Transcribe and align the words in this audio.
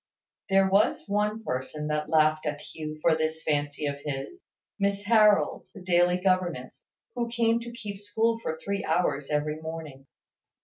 There 0.49 0.67
was 0.67 1.03
one 1.07 1.43
person 1.43 1.85
that 1.89 2.09
laughed 2.09 2.47
at 2.47 2.59
Hugh 2.59 2.97
for 3.03 3.13
this 3.15 3.43
fancy 3.43 3.85
of 3.85 3.99
his; 4.03 4.41
Miss 4.79 5.03
Harold, 5.03 5.67
the 5.75 5.81
daily 5.83 6.17
governess, 6.17 6.81
who 7.13 7.29
came 7.29 7.59
to 7.59 7.71
keep 7.71 7.99
school 7.99 8.39
for 8.41 8.57
three 8.57 8.83
hours 8.83 9.29
every 9.29 9.61
morning. 9.61 10.07